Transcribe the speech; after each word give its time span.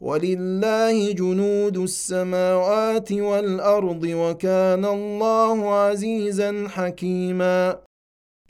ولله 0.00 1.12
جنود 1.12 1.76
السماوات 1.76 3.12
والأرض 3.12 4.02
وكان 4.04 4.84
الله 4.84 5.74
عزيزا 5.74 6.68
حكيما. 6.68 7.80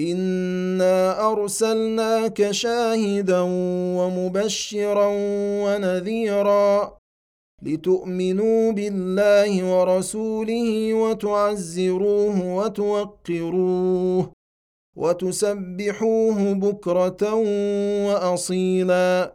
إنا 0.01 1.31
أرسلناك 1.33 2.51
شاهدا 2.51 3.41
ومبشرا 3.99 5.09
ونذيرا 5.65 6.99
لتؤمنوا 7.63 8.73
بالله 8.73 9.51
ورسوله 9.73 10.95
وتعزروه 10.95 12.55
وتوقروه 12.57 14.33
وتسبحوه 14.97 16.53
بكرة 16.53 17.35
واصيلا. 18.07 19.35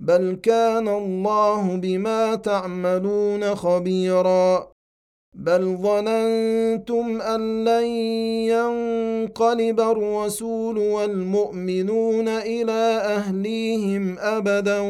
بل 0.00 0.38
كان 0.42 0.88
الله 0.88 1.76
بما 1.76 2.34
تعملون 2.34 3.54
خبيرا 3.54 4.72
بل 5.34 5.76
ظننتم 5.76 7.20
ان 7.20 7.64
لن 7.64 7.86
ينقلب 8.52 9.80
الرسول 9.80 10.78
والمؤمنون 10.78 12.28
إلى 12.28 13.00
اهليهم 13.04 14.16
ابدا 14.18 14.80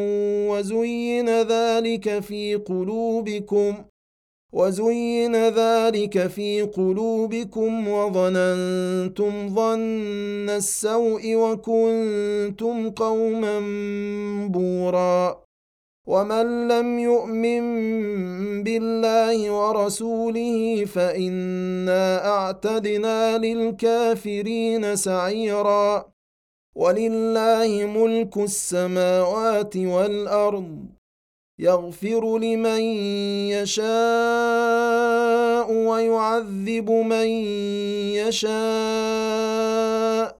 وزين 0.50 1.28
ذلك 1.43 2.19
في 2.19 2.55
قلوبكم 2.55 3.75
وزين 4.53 5.37
ذلك 5.37 6.27
في 6.27 6.62
قلوبكم 6.62 7.89
وظننتم 7.89 9.55
ظن 9.55 10.51
السوء 10.51 11.34
وكنتم 11.34 12.91
قوما 12.91 13.61
بورا. 14.49 15.47
ومن 16.06 16.69
لم 16.69 16.99
يؤمن 16.99 17.62
بالله 18.62 19.51
ورسوله 19.51 20.85
فإنا 20.85 22.29
أعتدنا 22.29 23.39
للكافرين 23.39 24.97
سعيرا. 24.97 26.06
ولله 26.77 27.87
ملك 27.87 28.37
السماوات 28.37 29.77
والأرض. 29.77 30.96
يغفر 31.59 32.39
لمن 32.39 32.81
يشاء 33.50 33.87
ويعذب 35.72 36.91
من 36.91 37.27
يشاء. 38.27 40.37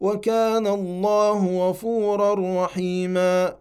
وكان 0.00 0.66
الله 0.66 1.68
غفورا 1.68 2.64
رحيما. 2.64 3.56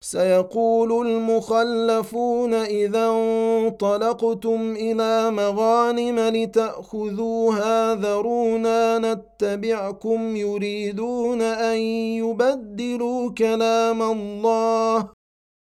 سيقول 0.00 1.06
المخلفون 1.06 2.54
إذا 2.54 3.06
انطلقتم 3.06 4.76
إلى 4.76 5.30
مغانم 5.30 6.20
لتأخذوها 6.20 7.94
ذرونا 7.94 8.98
نتبعكم 8.98 10.36
يريدون 10.36 11.42
أن 11.42 11.78
يبدلوا 12.20 13.30
كلام 13.30 14.02
الله. 14.02 15.13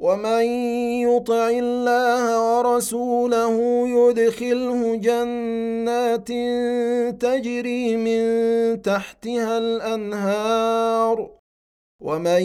ومن 0.00 0.44
يطع 1.02 1.48
الله 1.48 2.24
ورسوله 2.40 3.54
يدخله 3.88 4.96
جنات 4.96 6.28
تجري 7.22 7.96
من 7.96 8.22
تحتها 8.82 9.58
الانهار 9.58 11.30
ومن 12.02 12.42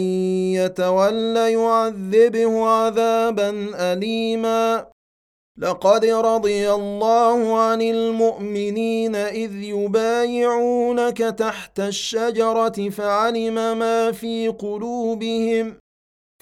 يتول 0.58 1.36
يعذبه 1.36 2.66
عذابا 2.66 3.50
اليما 3.92 4.86
لقد 5.58 6.04
رضي 6.04 6.70
الله 6.70 7.58
عن 7.58 7.82
المؤمنين 7.82 9.16
اذ 9.16 9.54
يبايعونك 9.62 11.18
تحت 11.18 11.80
الشجره 11.80 12.90
فعلم 12.90 13.54
ما 13.78 14.12
في 14.12 14.48
قلوبهم 14.48 15.83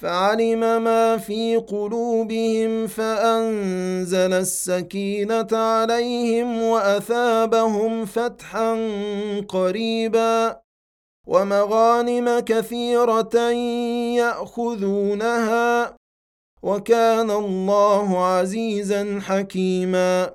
فعلم 0.03 0.83
ما 0.83 1.17
في 1.17 1.57
قلوبهم 1.57 2.87
فأنزل 2.87 4.33
السكينة 4.33 5.49
عليهم 5.53 6.63
وأثابهم 6.63 8.07
فتحا 8.07 8.75
قريبا 9.49 10.61
ومغانم 11.27 12.41
كثيرة 12.41 13.37
يأخذونها 14.19 15.97
وكان 16.63 17.31
الله 17.31 18.25
عزيزا 18.25 19.21
حكيما 19.21 20.35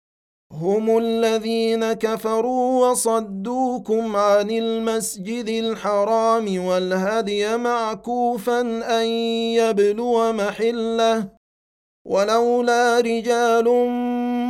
هم 0.53 0.97
الذين 0.97 1.93
كفروا 1.93 2.89
وصدوكم 2.89 4.15
عن 4.15 4.51
المسجد 4.51 5.49
الحرام 5.49 6.65
والهدي 6.65 7.57
معكوفا 7.57 8.61
أن 9.01 9.05
يبلو 9.55 10.33
محله. 10.33 11.41
ولولا 12.05 12.99
رجال 12.99 13.65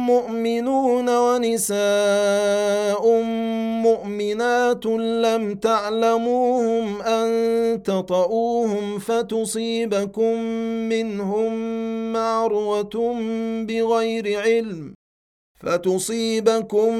مؤمنون 0.07 1.09
ونساء 1.09 3.21
مؤمنات 3.83 4.85
لم 4.85 5.55
تعلموهم 5.55 7.01
أن 7.01 7.29
تطئوهم 7.83 8.99
فتصيبكم 8.99 10.41
منهم 10.89 11.53
معروة 12.13 13.15
بغير 13.67 14.39
علم. 14.39 14.93
فتصيبكم 15.63 16.93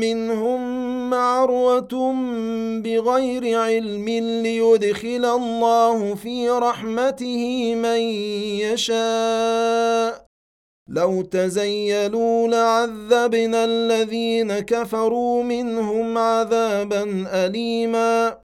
منهم 0.00 0.60
معروة 1.10 2.14
بغير 2.84 3.58
علم 3.60 4.08
ليدخل 4.42 5.24
الله 5.24 6.14
في 6.14 6.50
رحمته 6.50 7.74
من 7.74 8.00
يشاء 8.60 10.24
لو 10.88 11.22
تزيلوا 11.22 12.48
لعذبنا 12.48 13.64
الذين 13.64 14.58
كفروا 14.58 15.42
منهم 15.42 16.18
عذابا 16.18 17.26
أليما 17.32 18.43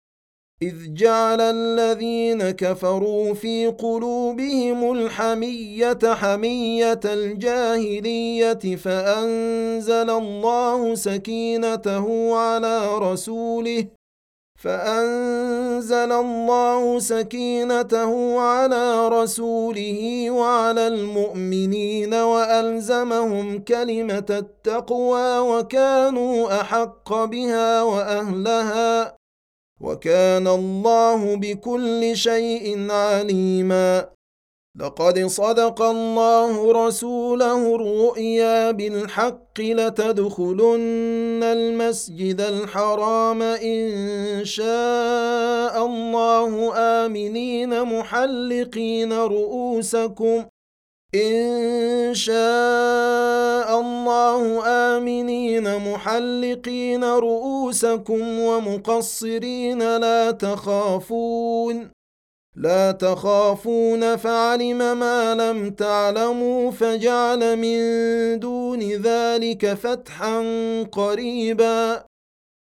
إذ 0.61 0.94
جعل 0.94 1.41
الذين 1.41 2.50
كفروا 2.50 3.33
في 3.33 3.67
قلوبهم 3.67 4.91
الحمية 4.91 6.00
حمية 6.03 7.00
الجاهلية 7.06 8.75
فأنزل 8.75 10.10
الله 10.10 10.95
سكينته 10.95 12.36
على 12.36 12.98
رسوله 12.98 13.88
فأنزل 14.55 16.12
الله 16.12 17.00
سكينته 17.00 18.39
على 18.39 19.07
رسوله 19.07 20.27
وعلى 20.31 20.88
المؤمنين 20.88 22.13
وألزمهم 22.13 23.60
كلمة 23.63 24.25
التقوى 24.29 25.39
وكانوا 25.39 26.62
أحق 26.62 27.24
بها 27.25 27.84
وأهلها 27.84 29.18
وكان 29.81 30.48
الله 30.48 31.36
بكل 31.36 32.12
شيء 32.13 32.91
عليما. 32.91 34.09
لقد 34.75 35.25
صدق 35.25 35.81
الله 35.81 36.88
رسوله 36.88 37.75
الرؤيا 37.75 38.71
بالحق 38.71 39.59
لتدخلن 39.59 41.43
المسجد 41.43 42.41
الحرام 42.41 43.41
إن 43.41 43.89
شاء 44.45 45.86
الله 45.86 46.74
آمنين 46.75 47.83
محلقين 47.83 49.13
رؤوسكم. 49.13 50.43
إن 51.16 52.13
شاء 52.13 53.80
الله 53.80 54.68
آمنين 54.68 55.78
محلقين 55.78 57.04
رؤوسكم 57.04 58.39
ومقصرين 58.39 59.98
لا 59.98 60.32
تخافون 60.32 61.92
لا 62.56 62.92
تخافون 62.92 64.16
فعلم 64.16 64.78
ما 64.78 65.36
لم 65.36 65.70
تعلموا 65.70 66.72
فجعل 66.72 67.56
من 67.58 67.80
دون 68.39 68.80
ذلك 68.80 69.74
فتحا 69.74 70.44
قريبا. 70.92 72.09